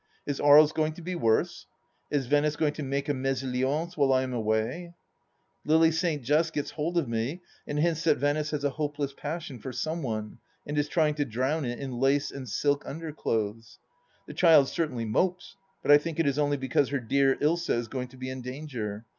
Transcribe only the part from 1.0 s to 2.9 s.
be worse? Is Venice going to